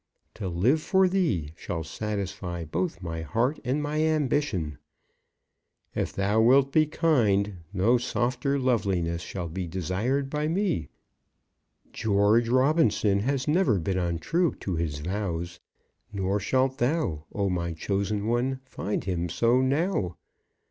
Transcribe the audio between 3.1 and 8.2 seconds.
heart and my ambition. If thou wilt be kind, no